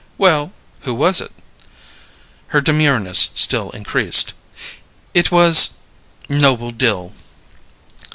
"Well, 0.17 0.51
who 0.79 0.95
was 0.95 1.21
it?" 1.21 1.31
Her 2.47 2.59
demureness 2.59 3.29
still 3.35 3.69
increased. 3.69 4.33
"It 5.13 5.29
was 5.31 5.73
Noble 6.27 6.71
Dill." 6.71 7.13